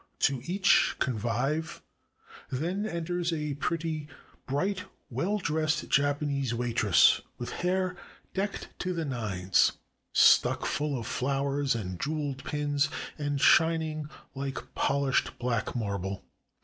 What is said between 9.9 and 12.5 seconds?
stuck full of flowers and jeweled